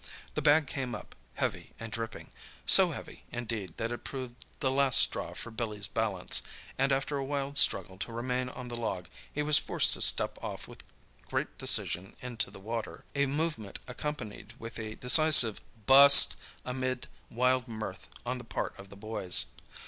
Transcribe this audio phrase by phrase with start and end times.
[0.33, 5.35] The bag came up, heavy and dripping—so heavy, indeed, that it proved the last straw
[5.35, 6.41] for Billy's balance,
[6.75, 10.43] and, after a wild struggle to remain on the log, he was forced to step
[10.43, 10.83] off with
[11.29, 18.07] great decision into the water, a movement accompanied with a decisive "Bust!" amidst wild mirth
[18.25, 19.45] on the part of the boys.